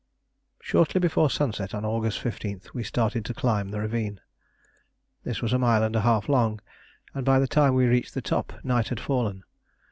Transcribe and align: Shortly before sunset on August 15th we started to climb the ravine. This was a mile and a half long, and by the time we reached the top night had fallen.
Shortly 0.63 0.97
before 0.99 1.29
sunset 1.29 1.75
on 1.75 1.85
August 1.85 2.19
15th 2.23 2.73
we 2.73 2.81
started 2.83 3.23
to 3.25 3.35
climb 3.35 3.69
the 3.69 3.81
ravine. 3.81 4.19
This 5.23 5.43
was 5.43 5.53
a 5.53 5.59
mile 5.59 5.83
and 5.83 5.95
a 5.95 6.01
half 6.01 6.27
long, 6.27 6.59
and 7.13 7.23
by 7.23 7.37
the 7.37 7.45
time 7.47 7.75
we 7.75 7.85
reached 7.85 8.15
the 8.15 8.21
top 8.23 8.51
night 8.63 8.87
had 8.87 8.99
fallen. 8.99 9.43